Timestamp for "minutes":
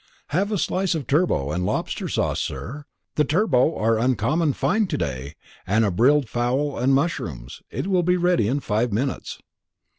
8.91-9.37